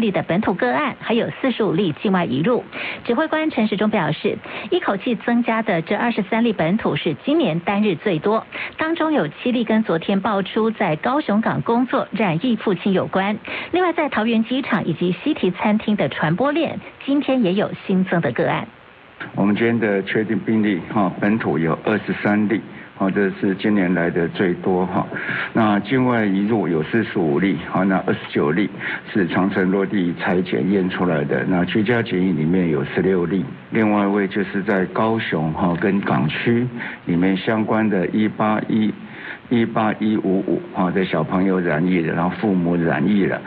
[0.00, 2.64] 例的本土个案，还有四十五例境外移入。
[3.04, 4.38] 指挥官陈时中表示，
[4.70, 13.36] 一口气增加的这二十三例本土是今年单日最多，当中有七例跟昨天爆出在高雄港工作染疫父亲有关。
[13.72, 18.66] 另外，在桃园机场以及西提餐厅的传播链，今天也有新增的个案。
[19.34, 22.60] 我们今天的确定病例哈，本土有二十三例。
[22.98, 25.06] 好，这是今年来的最多哈。
[25.52, 28.68] 那境外移入有四十五例，好，那二十九例
[29.12, 31.44] 是长城落地裁检验出来的。
[31.48, 36.66] 那居家检疫里面有十六例，另外一位就是在高雄哈跟港区
[37.06, 38.92] 里面相关的一八一
[39.48, 43.40] 一八一五五哈的小朋友染疫的，然后父母染疫了。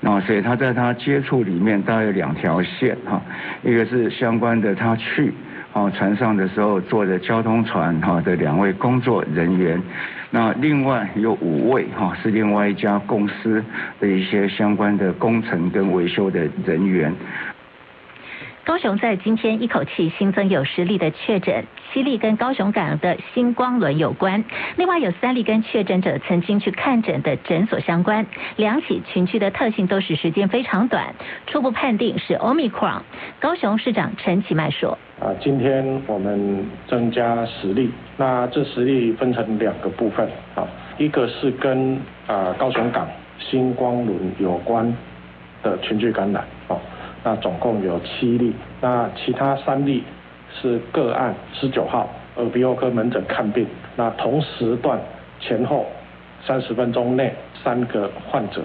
[0.00, 3.22] 那所以他在他接触里面大概有两条线哈，
[3.62, 5.32] 一个是相关的他去。
[5.78, 9.80] 哦，船上的时候坐着交通船哈的两位工作人员，
[10.30, 13.64] 那另外有五位哈是另外一家公司
[14.00, 17.14] 的一些相关的工程跟维修的人员。
[18.68, 24.44] 高雄在今天一口气新增有十例的确诊，七例跟高雄港的星光轮有关，
[24.76, 28.26] 另外有三例跟确诊者曾经去看诊的诊所相关。
[28.56, 31.14] 两起群聚的特性都是时间非常短，
[31.46, 33.00] 初步判定是 Omicron。
[33.40, 44.94] 高雄市长陈其迈说：啊，今天我们增加十例，那这十例分成两个部分啊，一个是跟啊高雄港星光轮有关
[45.62, 46.76] 的群聚感染啊。
[47.24, 50.04] 那总共有七例，那其他三例
[50.52, 53.66] 是个案，十九号耳鼻喉科门诊看病，
[53.96, 54.98] 那同时段
[55.40, 55.86] 前后
[56.46, 58.62] 三十分钟内三个患者，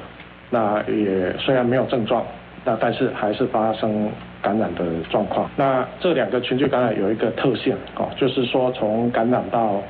[0.49, 2.23] 那也虽然没有症状，
[2.63, 4.09] 那但是还是发生
[4.41, 5.49] 感染的状况。
[5.57, 9.81] 那这两个群聚感染有一个特性，哦，就是说从感染到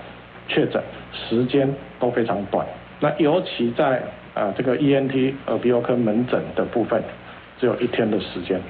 [0.47, 2.65] 确诊时间都非常短，
[2.99, 4.01] 那尤其在
[4.33, 7.03] 呃这个 ENT 耳鼻喉科门诊的部分。
[7.63, 8.61] 只有一天的时间。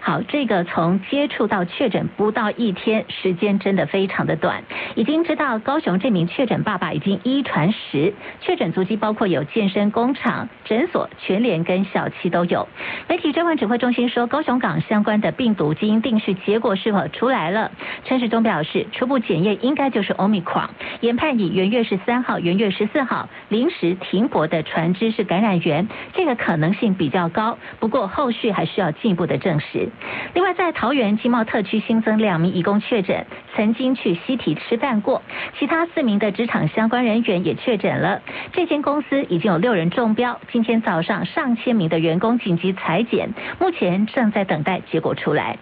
[0.00, 4.62] 好，这个从接触到确诊不到一天，时间真的非常的短。
[4.94, 12.68] 已经知道高雄这名确诊爸爸已经一传十，确诊足迹包括有健身工厂、诊所、全联跟小七都有。
[13.08, 17.70] 媒体专案指挥中心说，高雄港相关的病毒基因定序结果是否出来了？
[18.04, 20.68] 陈时中表示，初步检验应该就是 Omicron，
[21.00, 27.58] 研判以元月十三号、元月十四号临时停泊的船只是感染源，这个可能性比较高。
[27.80, 29.63] 不过后续还需要进一步的证实。
[29.72, 29.88] 时
[30.34, 35.22] 另外，在桃园经贸特区新增两名移工确诊，曾经去西体吃饭过，
[35.58, 38.20] 其他四名的职场相关人员也确诊了。
[38.52, 45.58] 这间公司已经有六人中标，今天早上上千名的员工紧急裁剪，目前正在等待结果出来。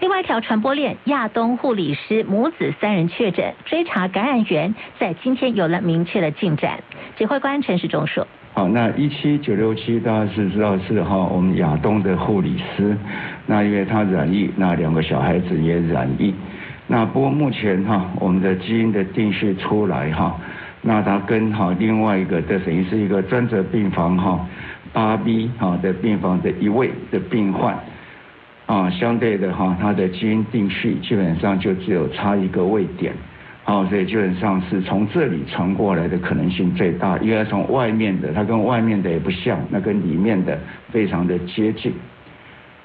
[0.00, 6.80] 另外一条传播链，亚东护理师母子三人确诊，追查感染源，在今天有了明确的进展。
[7.16, 8.26] 指挥官陈世忠说。
[8.52, 12.96] 好，那一七九六七大家是知道是哈，我们亚东的护理师，
[13.46, 16.34] 那因为他染疫，那两个小孩子也染疫，
[16.86, 20.34] 那不过目前哈，我们的基因的定序出来哈，
[20.80, 24.40] 那他跟哈另外一个的等于是一个专责病房哈
[24.90, 27.78] 八 B 哈的病房的一位的病患，
[28.66, 33.12] 啊，相对的哈，他的基因定序基本上就只有差一个位点。
[33.64, 40.56] 哦，所以基本上是从这里传过来的可能性最大，因为从外面的，它跟外面的也不像，那跟里面的
[40.92, 41.92] 非常的接近，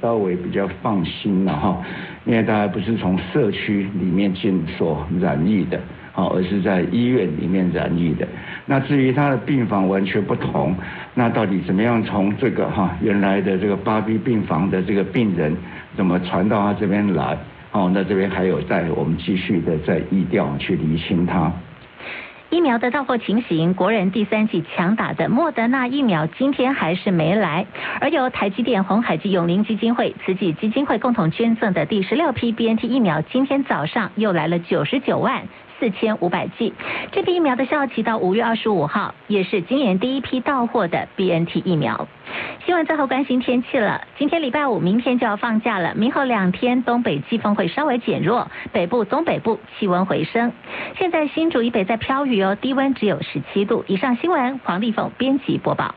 [0.01, 1.79] 稍微比较放心了哈，
[2.25, 5.79] 因为大家不是从社区里面进所染疫的，
[6.13, 8.27] 好，而是在医院里面染疫的。
[8.65, 10.75] 那至于他的病房完全不同，
[11.13, 15.55] 那到底怎么样从这个哈原来的这个八 B 病房的这个病人，
[15.95, 17.37] 怎么传到他这边来？
[17.71, 21.49] 哦，那这边还有在我们继续的在疫调去厘清它。
[22.49, 27.65] 疫苗的到货情形，国人第三季强打的莫德纳疫苗今天还是没来，
[28.01, 35.43] 而由台积电、红海及永林基金会、慈济基金会共同捐赠的第十六批 BNT 疫苗，今天早上又来了九十九万。
[35.81, 36.71] 四千五百剂，
[37.11, 42.07] 这批疫苗的效期到五月二十五号，也是今年第一批到货的 BNT 疫苗。
[42.63, 50.53] 新闻最后关心天气了，今天礼拜五，明天就要放假了，明后两天东北季风会稍微减弱，北部、东北部气温回升。
[50.99, 53.83] 现在新竹以北在飘雨哦，低温只有十七度。
[53.87, 55.95] 以上新闻，黄丽凤编辑播报。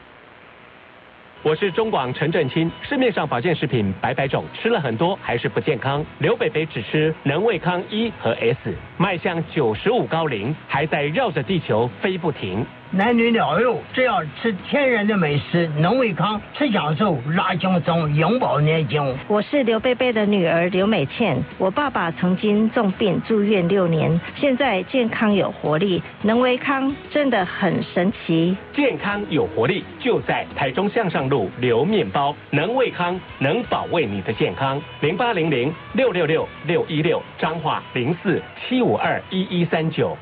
[1.45, 2.73] 我是中广陈振清。
[2.81, 6.03] 市面上保健食品百百种，吃了很多还是不健康。
[6.19, 12.65] 刘北北只吃能胃康一和 S，迈向九十五高龄，还在绕着地球飞不停。
[12.97, 19.19] 男女老幼只要吃天然的美食，能胃康，吃享受，拉轻松，永葆年轻。
[19.27, 28.57] 我是刘贝贝的女儿刘美倩，我爸爸曾经重病住院六年，现在健康有活力，能胃康真的很神奇。
[28.73, 34.81] 健康有活力，就在台中向上路刘面包，能胃康，能保卫你的健康。
[35.01, 40.17] 零八零零六六六六一六，彰化零四七五二一一三九。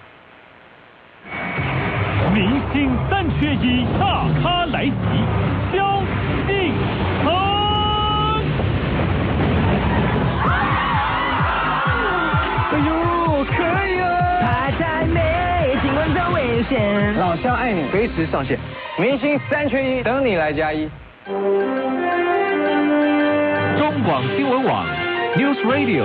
[3.42, 4.06] 明星三缺一，大
[4.40, 4.92] 咖来袭，
[5.72, 6.00] 萧
[6.46, 6.52] 敬
[7.24, 7.26] 腾。
[12.70, 12.88] 哎呦，
[13.44, 13.50] 可
[13.88, 14.04] 以啊！
[14.40, 15.18] 太太美，
[15.82, 17.14] 新闻真危险。
[17.18, 18.56] 老乡爱你，随时上线。
[18.96, 20.88] 明星三缺一，等你来加一。
[23.76, 24.86] 中广新闻网
[25.36, 26.04] ，News Radio。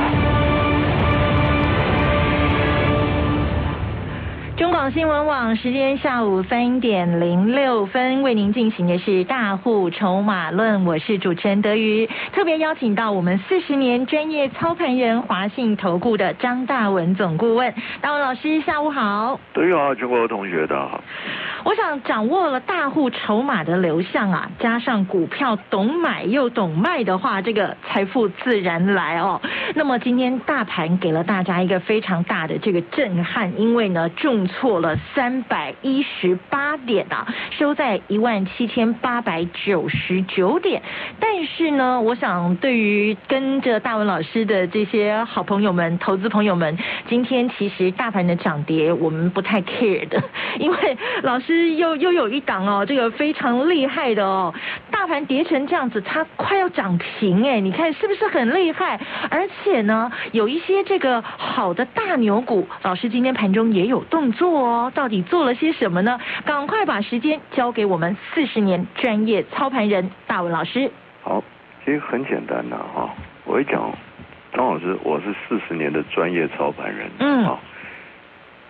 [4.57, 19.39] 中广新闻网时间下午三点零六分，为您进行的是大户筹码论，我是主持人德瑜，特别邀请到我们四十年专业操盘人华信投顾的张大文总顾问，大文老师下午好。
[19.53, 21.03] 德瑜好，全国同学大家好。
[21.63, 29.41] 我想掌握了大户筹码的流向啊，加上股票懂买又懂卖的话，这个财富自然来哦。
[29.73, 40.83] 那么今天大盘给了大家一个非常大的这个震撼，因为呢重挫了三百一十八点啊，收在一万七千八百九十九点。
[41.19, 46.77] 但是呢，我想对于跟着大文老师的这些好朋友们、投资朋友们，
[47.07, 50.21] 今天其实大盘的涨跌我们不太 care 的，
[50.59, 51.71] 因为老师。
[51.71, 54.53] 又又有一档哦，这个非常厉害的哦，
[54.91, 58.99] 大盘跌成这样子，它快要涨停哎，你看是不是很厉害？
[59.29, 66.19] 而且呢，有一些这个好的大牛股，老师今天盘中也有动作哦，到底做了些什么呢？
[66.45, 70.91] 赶快把时间交给我们四十年专业操盘人大文老师。
[71.23, 71.43] 好，
[71.85, 73.09] 其实很简单的哈，
[73.45, 73.91] 我一讲，
[74.53, 77.59] 张老师，我是四十年的专业操盘人，嗯，好。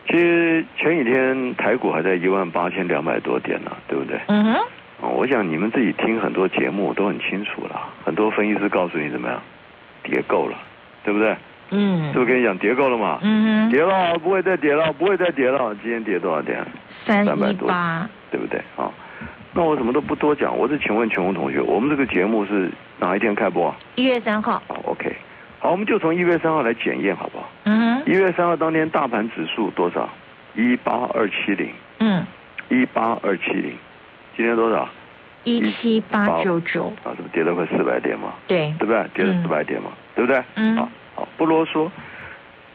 [0.07, 4.19] 其实前几天台股还在一万八千两百多点呢，对不对？
[4.27, 4.55] 嗯哼。
[5.01, 9.41] 哦，我想你们自己听很多节目都很清楚了，很多分析师告诉你怎么样，
[10.03, 10.57] 跌够了，
[11.03, 11.35] 对不对？
[11.71, 12.13] 嗯。
[12.13, 13.19] 是不是跟你讲跌够了嘛？
[13.23, 13.71] 嗯哼。
[13.71, 15.75] 跌了，不会再跌了，不会再跌了。
[15.81, 16.65] 今天跌多少点？
[17.05, 17.67] 三百多，
[18.29, 18.59] 对不对？
[18.77, 18.91] 啊，
[19.53, 22.69] 那我什么都不多讲，我是请问全红同学，我们这个节目是
[22.99, 23.73] 哪一天开播？
[23.95, 24.61] 一月三号。
[24.67, 25.15] 好，OK。
[25.59, 27.49] 好，我们就从一月三号来检验，好不好？
[27.63, 28.11] 嗯哼。
[28.11, 30.09] 一月三号当天，大盘指数多少？
[30.55, 31.69] 一八二七零。
[31.99, 32.25] 嗯。
[32.69, 33.73] 一八二七零，
[34.35, 34.87] 今天多少？
[35.43, 36.85] 一七八九九。
[37.03, 38.33] 啊，是不是跌了快四百点嘛？
[38.47, 38.73] 对。
[38.79, 39.05] 对不对？
[39.13, 39.89] 跌了四百点嘛？
[40.15, 40.41] 对不对？
[40.55, 40.77] 嗯。
[40.77, 41.89] 好，好，不啰嗦。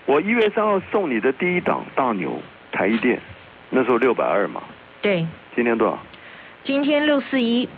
[0.05, 2.41] 我一月三号送你的第一档大牛
[2.71, 3.21] 台一电，
[3.71, 4.63] 那时候六百二嘛。
[5.03, 5.27] 对。
[5.55, 5.99] 今天多少？
[6.65, 7.69] 今天六四一。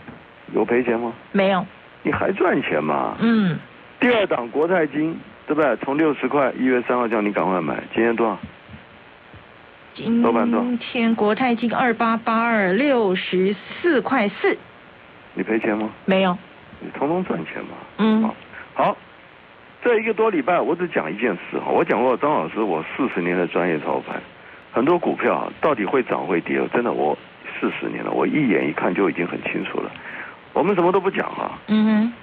[0.53, 1.13] 有赔钱吗？
[1.31, 1.65] 没有。
[2.03, 3.15] 你还赚钱吗？
[3.19, 3.57] 嗯。
[3.99, 5.75] 第二档国泰金，对不对？
[5.77, 8.37] 从六十块，一月三号叫你赶快买，今天多少？
[9.95, 14.57] 今天国泰金二八八二六十四块四。
[15.33, 15.89] 你赔钱吗？
[16.05, 16.37] 没有。
[16.79, 17.71] 你通通赚钱嘛？
[17.97, 18.31] 嗯。
[18.73, 18.95] 好，
[19.81, 21.71] 这一个多礼拜，我只讲一件事哈。
[21.71, 24.21] 我讲过张老师，我四十年的专业操盘，
[24.71, 27.17] 很多股票到底会涨会跌，真的我
[27.59, 29.89] 四十年了，我一眼一看就已经很清楚了。
[30.53, 31.57] 我们什么都不讲啊。
[31.67, 32.13] 嗯哼。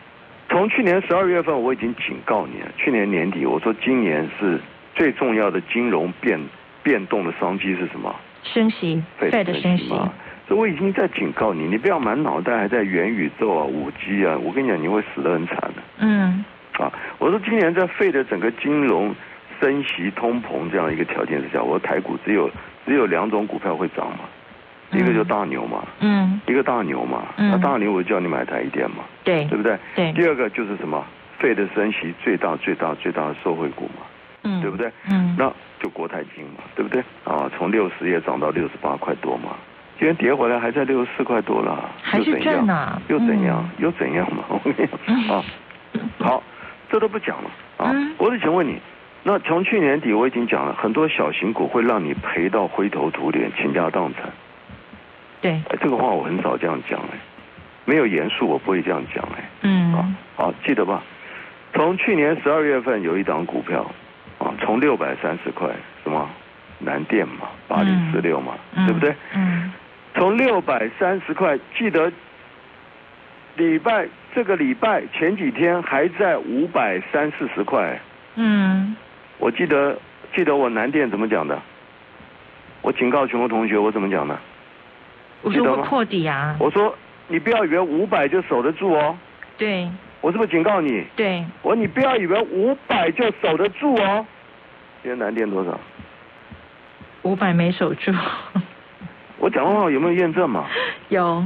[0.48, 4.60] 从去年十二月份我已经警告你了，去年年底我说今年是
[4.94, 6.38] 最重要的金融变
[6.82, 8.14] 变动的商机是什么？
[8.44, 9.88] 升息，费的升息。
[10.46, 15.82] 所以我已经在警告你，你不要满脑袋还在元宇宙啊、五 G 啊，我跟你讲你会死得很惨的。
[15.98, 16.44] 嗯。
[16.78, 19.14] 啊，我说今年在费的整个金融
[19.60, 22.50] 升息、通膨这样一个条件之下，我说台股只有
[22.86, 24.20] 只有两种股票会涨嘛。
[24.92, 29.76] 一个就大牛嘛，嗯，一个大牛嘛，那大牛我就叫你买台一点嘛，对，对不对？
[29.96, 30.12] 对。
[30.12, 31.04] 第二个就是什么？
[31.40, 34.06] 费的升息最大最大最大的受惠股嘛，
[34.44, 34.88] 嗯，对不对？
[35.10, 37.02] 嗯，那就国泰金嘛，对不对？
[37.24, 39.56] 啊，从六十也涨到六十八块多嘛，
[39.98, 43.02] 今天跌回来还在六十四块多了，还是赚呢？
[43.08, 43.68] 又怎样？
[43.78, 44.44] 又怎样嘛？
[44.48, 44.88] 我跟你
[45.26, 45.44] 讲啊，
[46.20, 46.42] 好，
[46.88, 47.94] 这都不讲了啊。
[48.18, 48.78] 我只想问你，
[49.22, 54.24] 那从去年底我已经讲了很多小型股会让你赔到灰头土脸、倾家荡产。
[55.40, 57.18] 对，哎，这个话我很少这样讲哎，
[57.84, 59.44] 没有严肃我不会这样讲哎。
[59.62, 59.92] 嗯。
[59.94, 61.02] 啊，好记得吧？
[61.74, 63.84] 从去年十二月份有一档股票，
[64.38, 65.68] 啊，从六百三十块，
[66.02, 66.28] 什么
[66.78, 68.54] 南电嘛，八零四六嘛，
[68.86, 69.14] 对不对？
[69.34, 69.72] 嗯。
[70.14, 72.10] 从六百三十块，记得
[73.56, 77.98] 礼拜这个礼拜前几天还在五百三四十块。
[78.36, 78.94] 嗯。
[79.38, 79.98] 我记得
[80.34, 81.60] 记得我南电怎么讲的？
[82.82, 84.38] 我警告全国同学，我怎么讲的？
[85.42, 86.56] 我说会破底啊。
[86.58, 86.96] 我说
[87.28, 89.16] 你不要以为五百就守得住哦。
[89.58, 89.88] 对。
[90.20, 91.04] 我是不是警告你？
[91.14, 91.44] 对。
[91.62, 94.26] 我说你不要以为五百就守得住哦。
[95.02, 95.78] 今天南电多少？
[97.22, 98.12] 五百没守住。
[99.38, 100.66] 我讲的话有没有验证嘛？
[101.10, 101.44] 有，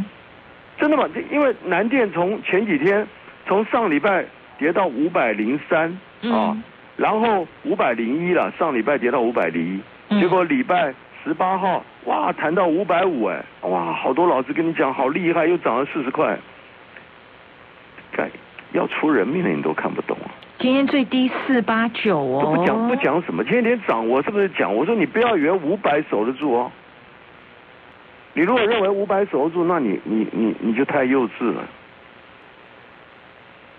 [0.80, 1.06] 真的吗？
[1.30, 3.06] 因为南电从前几天
[3.46, 4.25] 从上礼拜
[4.58, 6.56] 跌到五百零三啊，
[6.96, 16.38] 然后五百零一了，上礼拜跌到五百零一，结果礼拜十八号哇谈到五百五哎，哇好多老师跟你讲好厉害，又涨了四十块，
[18.12, 18.26] 该
[18.72, 20.32] 要出人命了你都看不懂啊！
[20.58, 24.75] 今天最低四八九哦，不讲不讲什么，天天涨我是不是讲？
[24.75, 26.72] 我说你不要以为五百守得住哦。
[28.32, 31.62] 你如果认为五百守住，那你你你你就太幼稚了，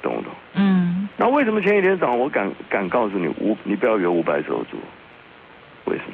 [0.01, 0.31] 懂不懂？
[0.55, 1.07] 嗯。
[1.17, 4.77] 那为什么前几天涨，我敢敢告诉你五，你不要以为五百守住，
[5.85, 6.13] 为什么？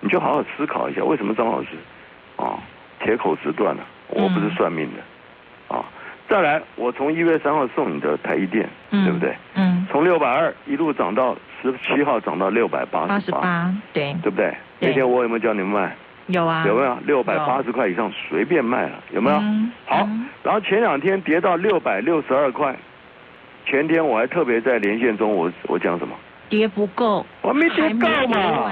[0.00, 1.68] 你就好好思考一下，为什么张老师
[2.36, 2.58] 啊
[3.00, 3.82] 铁口直断了？
[4.08, 5.84] 我不是算命的啊。
[6.28, 9.34] 再来，我从一月三号送你的台一电，对不对？
[9.54, 9.86] 嗯。
[9.90, 13.14] 从六百二一路涨到十七号，涨到六百八十八。
[13.14, 14.14] 八十八，对。
[14.22, 14.54] 对不对？
[14.80, 15.96] 那天我有没有叫你们卖？
[16.32, 18.98] 有啊，有没有六百八十块以上随便卖了？
[19.12, 19.38] 有没有？
[19.86, 20.08] 好，
[20.42, 22.74] 然后前两天跌到六百六十二块，
[23.66, 26.14] 前天我还特别在连线中，我我讲什么？
[26.48, 28.70] 跌不够，我没跌够嘛。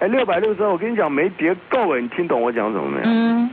[0.00, 3.04] 哎，六百六十二，我跟你讲没跌够哎，你听懂我讲什么没有？
[3.06, 3.50] 嗯。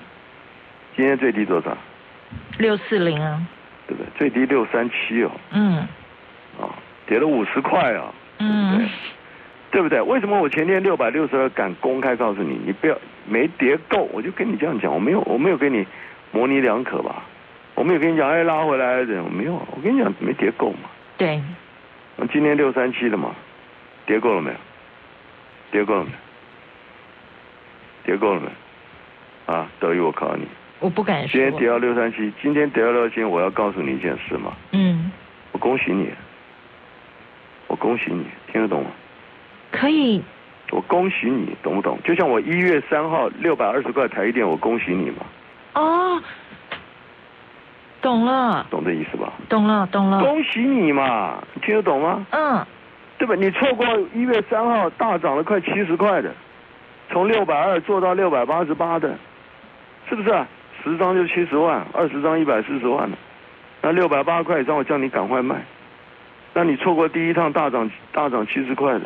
[0.96, 1.76] 今天最低多少？
[2.58, 3.40] 六四零啊。
[3.88, 4.10] 对不对？
[4.18, 5.32] 最低六三七哦。
[5.52, 5.78] 嗯。
[6.60, 6.70] 啊，
[7.06, 8.06] 跌了五十块啊。
[8.40, 8.78] 嗯。
[8.78, 8.88] 对
[9.80, 10.02] 不对？
[10.02, 12.98] 为什么我前天六百六十二敢公开告诉你，你不要
[13.28, 15.86] 没跌够，我就跟你这样讲，我没有我没有跟你
[16.32, 17.24] 模棱两可吧？
[17.76, 20.90] 我没有跟你讲哎拉回来怎样，没有，我跟你讲没跌够嘛。
[21.18, 21.42] 对。
[22.18, 23.34] 我今天六三七的嘛，
[24.06, 24.58] 跌够了没有？
[25.72, 26.12] 跌够了没？
[28.04, 29.54] 跌够了没？
[29.54, 30.46] 啊，德宇，我考你。
[30.80, 31.32] 我不敢说。
[31.32, 34.54] 今天跌到六三七，今天跌到六三七，我要告诉你一件事嘛。
[34.74, 35.12] 嗯。
[35.54, 36.10] 我恭喜你，
[37.68, 38.92] 我恭喜你，听得懂吗？
[39.72, 40.22] 可以，
[40.72, 41.98] 我恭喜你，懂不懂？
[42.04, 45.18] 就像我一月三号六百二十块台一点，我恭喜你嘛。
[45.74, 46.22] 哦，
[48.02, 48.66] 懂了。
[48.70, 49.34] 懂这意思吧？
[49.50, 50.20] 懂了，懂了。
[50.20, 52.26] 恭喜你嘛，听得懂吗？
[52.32, 52.66] 嗯。
[53.18, 53.36] 对吧？
[53.36, 53.86] 你错过
[54.16, 56.34] 一月三号大涨了快七十块的，
[57.12, 59.16] 从六百二做到六百八十八的，
[60.10, 60.46] 是不是？
[60.84, 63.16] 十张就七十万，二十张一百四十万了。
[63.84, 65.56] 那六百八块以上，我叫你赶快卖。
[66.56, 69.02] 那你错过第一趟大涨大涨七十块的。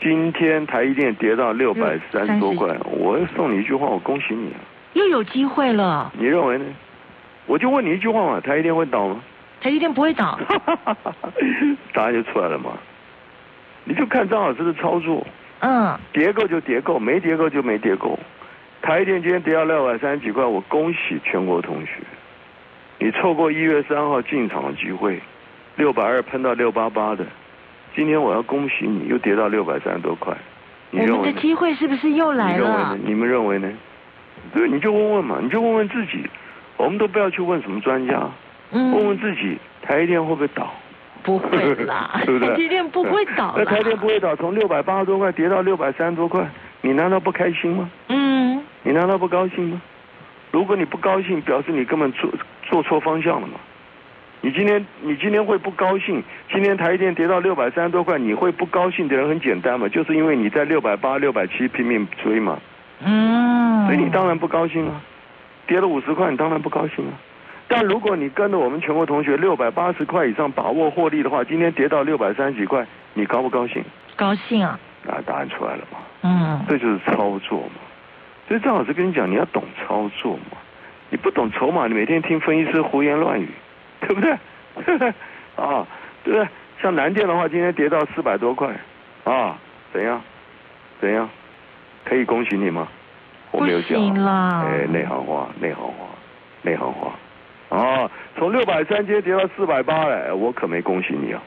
[0.00, 4.60] 今天台积电跌到六百三十多块，我送你一句话，我恭喜你啊！
[4.94, 6.10] 又有机会了。
[6.18, 6.64] 你认为呢？
[7.46, 9.20] 我就问你一句话嘛，台积电会倒吗？
[9.60, 10.38] 台积电不会倒。
[11.92, 12.70] 答案就出来了嘛。
[13.84, 15.26] 你就看张老师的操作。
[15.60, 15.98] 嗯。
[16.12, 18.18] 叠够就叠够，没叠够就没叠够。
[18.80, 21.92] 台积电今天跌到六百三十几块，我恭喜全国同学，
[22.98, 25.20] 你错过一月三号进场的机会，
[25.76, 27.26] 六百二喷到六八八的。
[27.94, 30.36] 今天我要恭喜你，又跌到六百三十多块。
[30.92, 32.96] 我们的机会是不是又来了？
[33.04, 33.70] 你们认为呢？
[34.52, 36.24] 对，你就问问嘛，你就问问自己。
[36.76, 38.28] 我们都不要去问什么专家，
[38.70, 40.72] 问问自己，台积电会不会倒？
[41.22, 42.48] 不会啦， 对不对？
[42.48, 43.54] 台积电不会倒。
[43.56, 46.48] 那台积电不会倒，从六百八十多块跌到六百三十多块，
[46.80, 47.90] 你难道不开心吗？
[48.08, 48.64] 嗯。
[48.82, 49.82] 你难道不高兴吗？
[50.50, 52.30] 如果你不高兴，表示你根本做
[52.62, 53.54] 做错方向了嘛。
[54.42, 56.22] 你今天你今天会不高兴？
[56.50, 62.58] 今天台电跌到六百三十多块，你会不高兴的人很简单嘛，就是因为你在六百八、六百七拼命追嘛。
[63.04, 63.86] 嗯。
[63.86, 65.00] 所以你当然不高兴啊，
[65.66, 67.12] 跌了五十块，你当然不高兴啊。
[67.68, 73.84] 但如果你跟着我们全国同学六百八十块以上把握获利的话，今天跌到六百三十几块，你高不高兴？
[74.16, 74.78] 高兴啊。
[75.06, 75.98] 啊，答案出来了嘛。
[76.22, 76.60] 嗯。
[76.66, 77.80] 这就是操作嘛。
[78.48, 80.56] 所以张老师跟你讲，你要懂操作嘛。
[81.10, 83.48] 你不懂筹码，你每天听分析师胡言乱语。
[84.06, 84.32] 对不对？
[85.56, 85.86] 啊，
[86.24, 86.48] 对不对？
[86.80, 88.68] 像南电的话，今天跌到四百多块，
[89.24, 89.56] 啊，
[89.92, 90.20] 怎样？
[91.00, 91.28] 怎样？
[92.04, 92.88] 可以恭喜你吗？
[93.50, 93.98] 我没有讲。
[94.64, 96.06] 哎，内行话，内行话，
[96.62, 97.12] 内行话。
[97.68, 101.42] 啊，从六百三跌跌到四百八了，我可没恭喜你啊！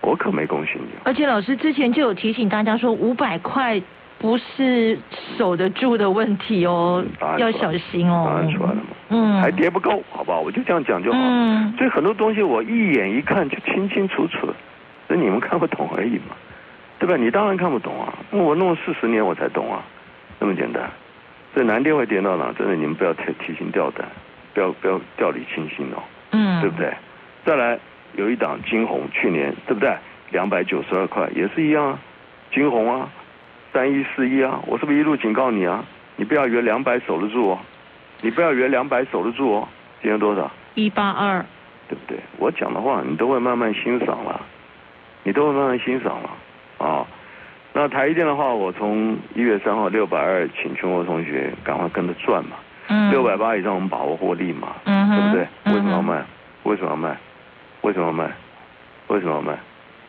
[0.00, 0.88] 我可没恭喜你。
[1.04, 3.80] 而且老师之前就有提醒大家说，五百块
[4.18, 4.98] 不是
[5.36, 7.04] 守得住的问题哦，
[7.38, 8.24] 要小心哦。
[8.26, 8.82] 答案出来了嘛？
[9.10, 10.40] 嗯，还跌不够，好不好？
[10.40, 11.18] 我就这样讲就好。
[11.20, 14.48] 嗯，所以很多东西我一眼一看就清清楚楚，
[15.08, 16.34] 那你们看不懂而已嘛，
[16.98, 17.16] 对吧？
[17.16, 19.82] 你当然看不懂啊，我弄了四十年我才懂啊，
[20.38, 20.88] 那么简单。
[21.52, 22.52] 所以南电会跌到哪？
[22.58, 24.06] 真的你们不要提提心吊胆，
[24.54, 26.02] 不要不要掉以轻心哦，
[26.32, 26.92] 嗯，对不对？
[27.44, 27.78] 再来
[28.16, 29.94] 有一档金红，去年对不对？
[30.30, 31.98] 两百九十二块也是一样啊，
[32.52, 33.08] 金红啊，
[33.74, 35.84] 三一四一啊，我是不是一路警告你啊？
[36.14, 37.58] 你不要以为两百守得住哦，
[38.20, 39.68] 你不要以为两百守得住哦，
[40.00, 40.48] 今天多少？
[40.74, 41.44] 一八二，
[41.88, 42.16] 对不对？
[42.38, 44.40] 我讲的话你都会慢慢欣赏了，
[45.24, 46.30] 你都会慢慢欣赏了
[46.86, 47.04] 啊。
[47.72, 52.56] 那台积电的话，我从一月三号六百二，请全国同学赶快跟着赚嘛。
[52.86, 55.48] 嗯，六百八以上我们把握获利嘛，嗯对不对？
[55.64, 56.24] 嗯为什么要卖？
[56.62, 57.16] 为什么要卖？
[57.80, 58.30] 为什么要卖？
[59.08, 59.58] 为什么要卖？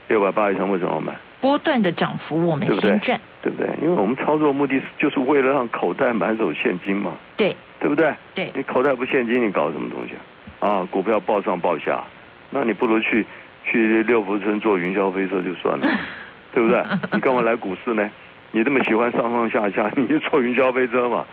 [0.07, 1.13] 六百八以上为什么要卖？
[1.41, 3.69] 波段的涨幅我们对不对先赚，对不对？
[3.81, 8.13] 因为我们操作目的是就是为了让口袋满手现金嘛，对对不对？
[8.33, 10.13] 对，你口袋不现金，你搞什么东西
[10.59, 10.69] 啊？
[10.69, 12.03] 啊，股票报上报下，
[12.49, 13.25] 那你不如去
[13.65, 15.87] 去六福村坐云霄飞车就算了，
[16.53, 16.83] 对不对？
[17.11, 18.09] 你干嘛来股市呢？
[18.51, 21.25] 你这么喜欢上上下下， 你就坐云霄飞车嘛，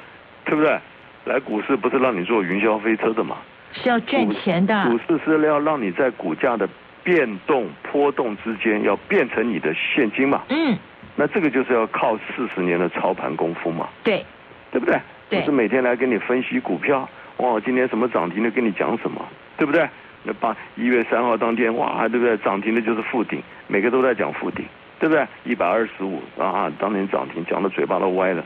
[0.45, 0.79] 对不对？
[1.25, 3.37] 来股市不是让你坐云霄飞车的嘛？
[3.73, 6.69] 是要赚钱的，股市是要让你在股价的
[7.03, 10.43] 变动波动之间，要变成你的现金嘛。
[10.49, 10.77] 嗯，
[11.17, 14.25] 那这个就是要靠四十年的操盘功夫嘛，对
[14.71, 15.01] 对不对？
[15.29, 19.25] 对不是每天来跟你分析股票，哇，今天什么涨停的跟你讲什么，
[19.57, 19.89] 对不对？
[20.25, 22.37] 那八一月三号当天，哇，对不对？
[22.39, 24.65] 涨停的就是附顶，每个都在讲附顶，
[25.01, 25.27] 对不对？
[25.45, 28.45] 一百二十五啊，当天涨停，讲的嘴巴都歪了，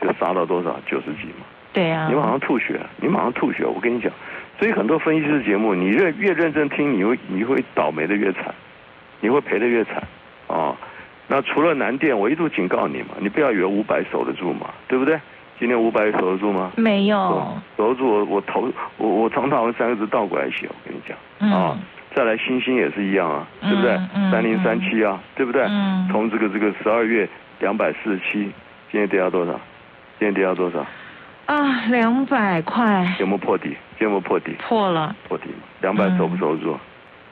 [0.00, 0.78] 就杀到多少？
[0.86, 1.44] 九十几嘛。
[1.72, 4.10] 对啊你，马上吐血，你马上吐血，我跟你讲。
[4.58, 8.54] 所以很多分析师节目，你越越认真听，你会你会倒霉的越惨，
[9.20, 10.02] 你会赔的越惨
[10.48, 10.76] 啊。
[11.28, 15.18] 那除了南电，我一度警告你嘛，你不要以为五百守得住嘛，对不对？
[15.58, 16.72] 今天五百守得住吗？
[16.76, 21.78] 没有，守得住我我投我我常常用三个字倒过来写，我跟你讲嗯啊。
[22.14, 23.96] 再来星星也是一样啊，对不对？
[24.30, 26.08] 三零三七啊，对不对嗯？
[26.10, 27.28] 从这个这个十二月
[27.60, 28.50] 两百四十七，
[28.90, 29.52] 今天跌到多少？
[30.18, 30.84] 今天跌到多少？
[31.48, 33.74] 啊，两百块有没有破底？
[34.00, 34.54] 有没有破底？
[34.60, 36.78] 破了，破底嘛，两百嗯守不守得住？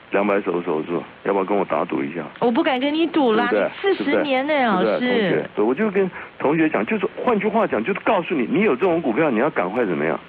[0.09, 1.03] 两百守不守得住？
[1.23, 2.23] 要不要跟我打赌一下？
[2.39, 3.47] 我不敢跟你赌啦？
[3.79, 6.09] 四十年呢，老师，，对我就跟
[6.39, 10.19] 同学讲，就是换句话讲，就是告诉你，你有这种股票，你要赶快怎么样？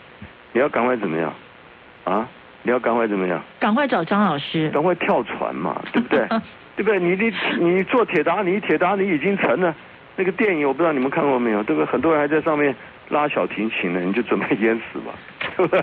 [0.52, 1.33] 你要赶快怎么样？
[2.04, 2.29] 啊？
[2.64, 3.42] 你要赶快怎么样？
[3.59, 6.27] 赶快找张老师，赶快跳船嘛，对不对？
[6.77, 7.01] 对不对？
[7.01, 7.33] 你你
[7.64, 9.74] 你做铁达尼，铁达尼已经成了。
[10.16, 11.87] 那个电影我不知道你们看过没有，对不对？
[11.87, 12.74] 很多人还在上面
[13.09, 15.12] 拉小提琴的，你就准备淹死吧，
[15.57, 15.83] 对不对？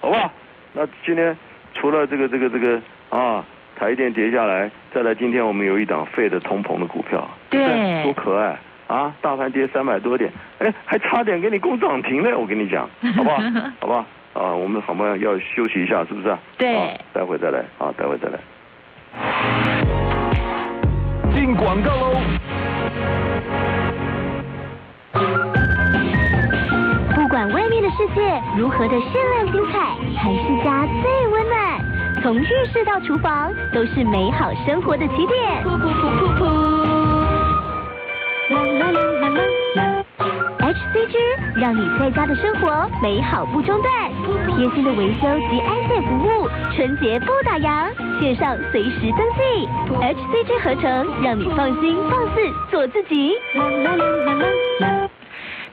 [0.00, 0.30] 好不好？
[0.72, 1.36] 那今天
[1.74, 3.44] 除了这个这个这个啊，
[3.78, 8.58] 台电跌下来，再来今天我们有一档废的通膨的股票，对不对多可爱
[8.88, 9.12] 啊！
[9.20, 13.36] 大盘跌三百多点，哎，还差点给你攻涨停呢，我跟你讲，好不 好？
[13.80, 14.04] 好不好？
[14.34, 15.16] 啊，我们好不好？
[15.16, 16.38] 要休息一下，是不是啊？
[16.58, 18.38] 对啊待会再来啊，待会再来。
[21.32, 22.20] 进广告喽！
[27.96, 31.80] 世界如何的绚烂精彩，还是家最温暖。
[32.22, 35.64] 从浴室到厨房，都是美好生活的起点。
[35.64, 36.44] 噗噗噗噗噗。
[38.50, 39.40] 啦啦啦啦啦
[39.76, 40.04] 啦。
[40.60, 41.16] HCG
[41.54, 44.10] 让你在家的生活美好不中断，
[44.54, 47.88] 贴心的维修及安检服务，春节不打烊，
[48.20, 49.66] 线上随时登记。
[50.02, 53.32] HCG 合成，让你放心放肆做自己。
[53.54, 54.42] 啦啦啦啦啦
[54.80, 55.08] 啦。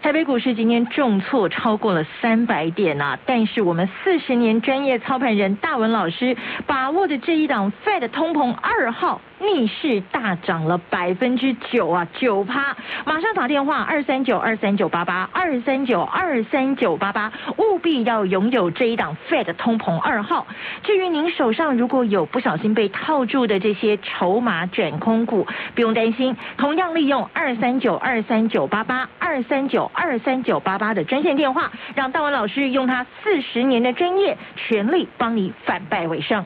[0.03, 3.17] 台北股市今天重挫超过了三百点啊！
[3.25, 6.35] 但是我们四十年专业操盘人大文老师
[6.67, 12.75] 把握的这一档 Fed 通膨二号逆势大涨了百分之九啊，九趴！
[13.05, 20.47] 马上打电话二三九二三九八八二三九二三九八八，务必要拥有这一档 Fed 通膨二号。
[20.83, 36.45] 至于您手上如果有不小心被套住的这些筹码转空股，不用担心，同样利用二三九二三九八八二三九二三九八八的专线电话，让大文老师用他四十年的专业，全力帮你反败为胜。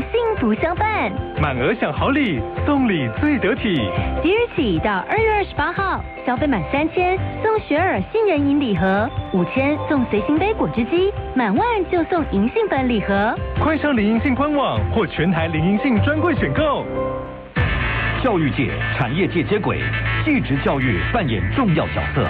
[0.00, 1.10] 幸福相伴。
[1.40, 3.74] 满额享好礼，送礼最得体。
[4.22, 13.34] 即日起到二月二十八号，消费满三千送雪耳杏仁饮礼盒，五千送随行杯果汁机，满万就送银杏粉礼盒。
[13.60, 16.84] 快上林银杏官网或全台林银杏专柜选购。
[18.22, 19.78] 教育界、产业界接轨，
[20.24, 22.26] 继职教育扮演重要角色。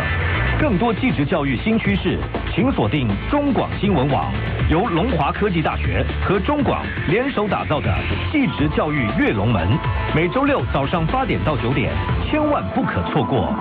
[0.61, 2.18] 更多继职教育新趋势，
[2.53, 4.33] 请锁定中广新闻网，
[4.68, 7.94] 由龙华科技大学和中广联手打造的
[8.33, 9.68] 继职教育跃龙门，
[10.16, 11.92] 每周六早上八点到九点，
[12.29, 13.55] 千万不可错过。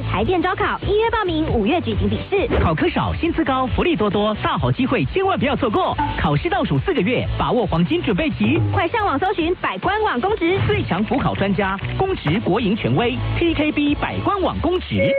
[0.00, 2.46] 台电招考，一月报名，五月举行笔试。
[2.62, 5.96] 考科少，薪资高，福利多多，大好机会，千万不要错过。
[6.18, 8.60] 考试倒数四个月，把握黄金准备期。
[8.72, 15.10] 快上网搜寻百官网公职，最强辅考专家，公职国营权威，PKB 百官网公职。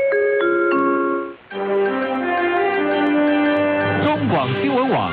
[4.03, 5.11] 中广新闻网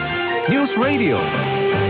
[0.48, 1.85] News Radio。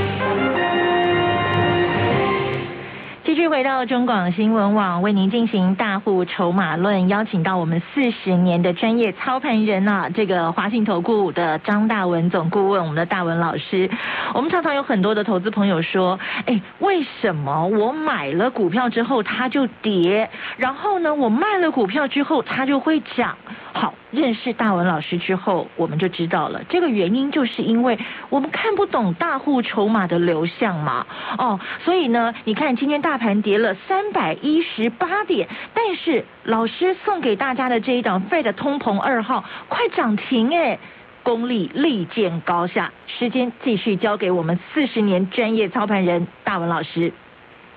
[3.49, 13.89] 回到中广新闻网，为您进行大户筹码论，邀请到我们四十年的专业操盘人啊，这个华信投顾的张大文总顾问，我们的大文老师。
[14.35, 23.37] 我们常常有很多的投资朋友说，哎，为什么我买了股票之后它就跌，然后呢，我卖了股票之后它就会涨？
[23.79, 27.99] 好，认识大文老师之后，我们就知道了，这个原因就是因为
[28.31, 31.07] 我们看不懂大户筹码的流向嘛。
[31.37, 40.79] 哦，所以呢，你看今天大盘跌了三百一十八点，但是老师送给大家的这一档费的通膨二号快涨停哎，
[41.23, 42.91] 功力立见高下。
[43.07, 47.13] 时间继续交给我们四十年专业操盘人大文老师。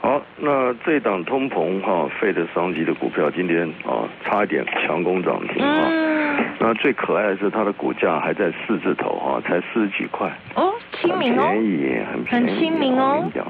[0.01, 5.89] 好，那这档通膨哈费的商机的股票今天啊差一点强攻涨停啊。
[6.57, 10.31] 那最可爱的是它的股价还在四字头哈，才四十几块。
[10.55, 11.49] 哦，亲民哦。
[11.51, 12.45] 便宜，很便宜。
[12.47, 13.15] 很亲民哦。
[13.17, 13.45] 我跟你讲，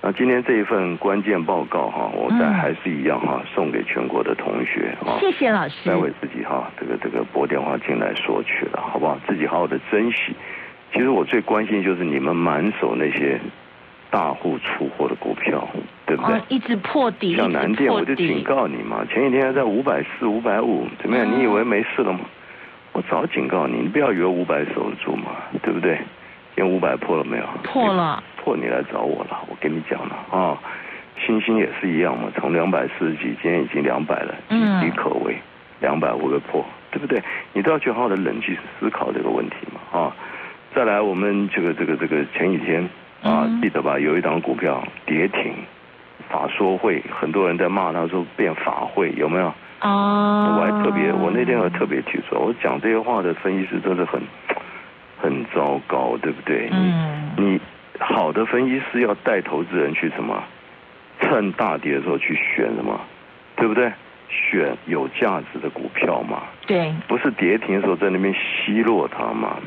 [0.00, 5.18] 那今天这一份关键报告哈，我再还是一样哈，送给全国的同学啊。
[5.18, 5.88] 谢谢老师。
[5.88, 9.18] 待会自己哈，这个这个拨电话进来索取了，好不好？
[9.26, 10.34] 自己好好的珍惜。
[10.92, 13.40] 其实我最关心就是你们满手那些。
[14.10, 15.66] 大户出货的股票，
[16.04, 16.40] 对不对？
[16.48, 19.04] 一直破底，像南电，我就警告你嘛。
[19.08, 21.26] 前几天还在五百四、五百五，怎么样？
[21.26, 22.20] 你以为没事了吗？
[22.92, 25.96] 我早警告你，你不要以为五百守得住嘛，对不对？
[26.56, 27.44] 今天五百破了没有？
[27.62, 28.20] 破了。
[28.36, 30.58] 破你来找我了，我跟你讲了啊。
[31.24, 35.36] 星星也是一样嘛，从两百四十几，今天已经两百了，岌岌可危。
[35.80, 37.22] 两百五个破，对不对？
[37.52, 40.16] 你都要去好好的冷静思考这个问题嘛啊。
[40.74, 42.88] 再来，我们这个这个这个前几天。
[43.22, 43.98] 啊，记得吧？
[43.98, 45.52] 有一档股票跌停，
[46.28, 49.52] 法说会很多人在骂他说变法会，有没有？
[49.82, 50.56] 哦。
[50.56, 54.20] 我还特别，我那天还特别提出，我讲这些话的分析师都是很
[55.18, 56.68] 很糟糕，对不对？
[56.72, 57.30] 嗯。
[57.36, 57.60] 你
[57.98, 60.42] 好的分析师要带投资人去什么？
[61.20, 62.98] 趁大跌的时候去选什么？
[63.56, 63.92] 对不对？
[64.30, 66.44] 选有价值的股票嘛。
[66.66, 66.94] 对。
[67.06, 69.58] 不是跌停的时候在那边奚落它嘛？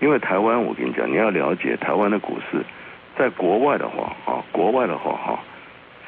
[0.00, 2.64] 因为台湾，我跟你讲，你要了解台湾的股市。
[3.16, 5.38] 在国外的话，啊，国外的话，哈，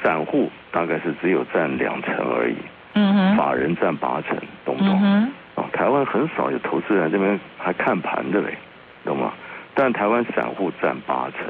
[0.02, 2.56] 散户大概是只有占两成而已，
[2.94, 5.00] 嗯哼，法人占八成，懂不懂？
[5.02, 8.56] 嗯啊，台湾很少有投资人这边还看盘的嘞，
[9.04, 9.32] 懂吗？
[9.74, 11.46] 但台湾散户占八成，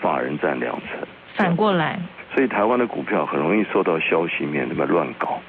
[0.00, 0.98] 法人占两成，
[1.34, 1.98] 反过来，
[2.34, 5.40] 所以台湾的股票很容易受到消息面那么乱搞，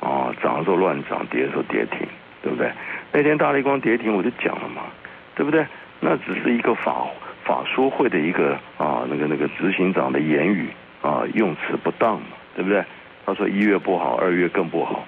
[0.00, 2.00] 啊，涨的时候乱涨，跌的时候跌停，
[2.42, 2.70] 对不对？
[3.12, 4.82] 那天大力光跌停，我就讲了嘛，
[5.34, 5.66] 对不对？
[6.00, 7.06] 那只是一个法。
[7.46, 10.68] 法说会的一个啊，那个那个执行长的言语
[11.00, 12.84] 啊，用词不当嘛，对不对？
[13.24, 15.04] 他说一月不好，二月更不好，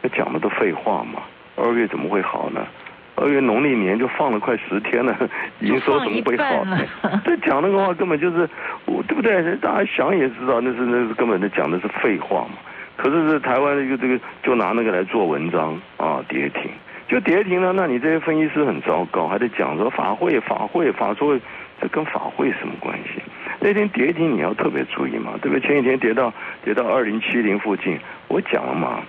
[0.00, 1.22] 那讲的都废话嘛。
[1.56, 2.66] 二月怎么会好呢？
[3.14, 5.14] 二月农历年就放了快十天 了，
[5.60, 6.64] 营收怎么会好？
[7.24, 8.48] 这讲那个话根本就是，
[8.86, 9.54] 我对不对？
[9.56, 12.56] 大家想也知道，那是那是根本的讲的是废话嘛。
[12.96, 16.70] 可是是台湾的一个这个，就拿那个来做文章啊，跌停
[17.08, 17.72] 就跌停了。
[17.72, 21.38] 那你这些分析师很糟糕，还得讲说法会法会法说。
[21.82, 23.20] 这跟法会什么关系？
[23.58, 25.60] 那天跌停你要特别注意嘛，对不对？
[25.60, 26.32] 前几天跌到
[26.64, 29.00] 跌到二零七零附近，我讲了嘛，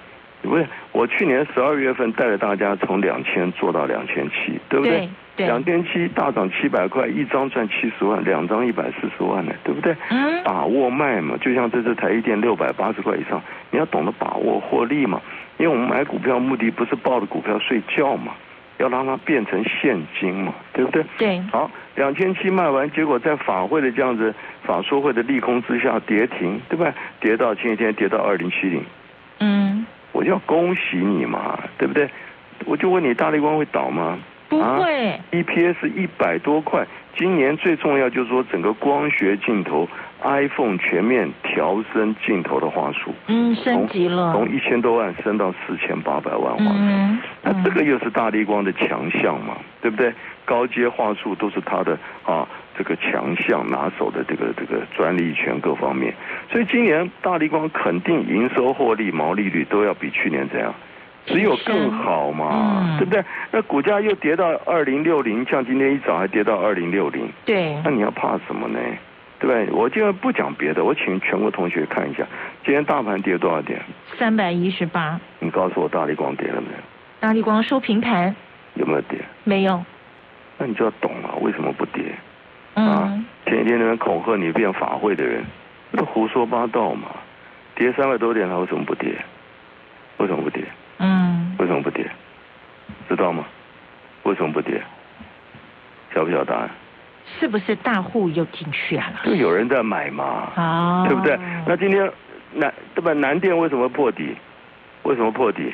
[0.42, 0.66] 不是？
[0.92, 5.08] 我去年十二月份带着大家从两千做到两千七，对不对？
[5.38, 9.96] 两千七大涨七百块，一张赚七十万，两张一百四十万呢，对不对？
[10.10, 10.44] 嗯。
[10.44, 15.22] 把握卖嘛，就像这次台积电六百八十块以上，你要懂得把握获利嘛。
[15.58, 18.34] 因为我们买股票目的不是抱着股票睡觉嘛，
[18.78, 21.04] 要让它变成现金嘛，对不对？
[21.18, 21.42] 对。
[21.52, 24.34] 好，两千七卖完，结果在法会的这样子
[24.64, 26.94] 法说会的利空之下跌停，对吧？
[27.20, 28.84] 跌到前一天跌到二零七零。
[29.40, 29.86] 嗯。
[30.12, 32.10] 我就要恭喜你嘛，对不对？
[32.66, 34.18] 我就问你，大力光会倒吗？
[34.50, 35.20] 不会。
[35.32, 36.86] EPS 一百多块，
[37.18, 39.88] 今年最重要就是说整个光学镜头
[40.24, 43.14] ，iPhone 全面调升镜头的话术。
[43.28, 44.34] 嗯，升级了。
[44.34, 46.72] 从一千多万升到四千八百万话术。
[46.74, 47.20] 嗯。
[47.42, 50.14] 那这个又是大力光的强项嘛，对不对？
[50.46, 52.46] 高阶话术都是它的啊
[52.78, 56.14] 这个强项拿手的这个这个专利权各方面，
[56.52, 60.74] 所以今年大力光肯定营收获利毛利率都要比去年怎样？
[61.26, 63.24] 只有更好嘛，对不对？
[63.52, 67.30] 那股价又跌到二零六零，像今天一早还跌到二零六零。
[67.46, 67.76] 对。
[67.84, 68.80] 那你要怕什么呢？
[69.40, 69.70] 对不对？
[69.76, 72.26] 我今天不讲别的，我请全国同学看一下，
[72.66, 73.82] 今天大盘跌多少点？
[74.18, 75.20] 三百一十八。
[75.40, 76.80] 你告诉我大力光跌了没有？
[77.20, 78.36] 大力光收平盘。
[78.76, 79.20] 有没有跌？
[79.44, 79.84] 没有。
[80.58, 82.04] 那你就要懂了，为什么不跌？
[82.76, 82.88] 嗯。
[82.88, 85.44] 啊，前几天那边恐吓你变法会的人，
[85.92, 87.08] 那胡说八道嘛！
[87.76, 89.14] 跌三百多点，他为什么不跌？
[90.18, 90.63] 为什么不跌？
[91.84, 92.10] 不跌？
[93.08, 93.46] 知道吗？
[94.24, 94.82] 为什么不跌？
[96.16, 96.70] 晓不晓得答案？
[97.40, 99.12] 是不是大户又进去啊？
[99.24, 101.38] 就有人在买嘛，哦，对不对？
[101.68, 102.10] 那今天
[102.54, 103.14] 南对吧？
[103.14, 104.36] 南电为什么破底？
[105.04, 105.74] 为什么破底？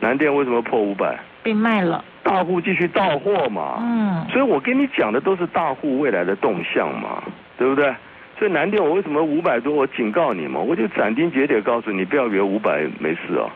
[0.00, 1.18] 南电为什么破五百？
[1.42, 2.04] 被卖了。
[2.22, 7.22] 大户继续到货嘛，嗯，所以我跟你讲的都是大户未来的动向嘛，
[7.56, 7.94] 对不对？
[8.38, 9.72] 所以南电我为什么五百多？
[9.72, 13.46] 我警告你嘛，我就斩钉截铁告诉你，不要以为五百没事啊，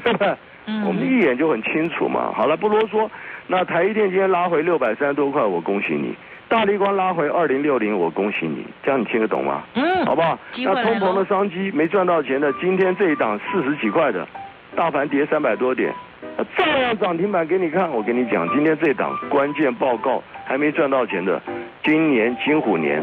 [0.86, 2.32] 我们一眼就很清楚嘛。
[2.34, 3.08] 好了，不啰嗦。
[3.46, 6.14] 那台积电今天拉回六百三十多块，我恭喜你；
[6.48, 8.64] 大力光拉回二零六零，我恭喜你。
[8.84, 9.62] 这样你听得懂吗？
[9.74, 10.38] 嗯，好不好？
[10.58, 14.24] 那通膨的商机没赚到钱的，今天这一档四十几块的，
[14.76, 15.92] 大盘跌三百多点，
[16.56, 17.90] 照样涨停板给你看。
[17.90, 21.42] 我跟你讲，今天这档关键报告还没赚到钱的，
[21.82, 23.02] 今年金虎年，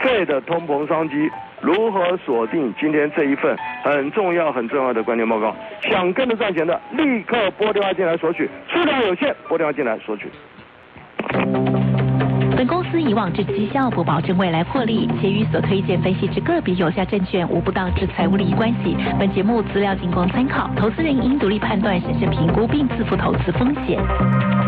[0.00, 1.28] 这的通膨商机。
[1.60, 5.54] 如何锁定今天这一份很重要、很重要的关键报告？
[5.82, 10.30] 想跟着赚钱的，立刻拨电话进来索取，数量有限，拨电话进来索取。
[12.56, 18.96] 本公司以往之绩效不保证未来获利，且与所推荐分析之个别有效证券无不当之财务利益关系。
[19.18, 23.96] 本节目资料仅供参考，投资人应独立判断、审慎评估并自负投资风险。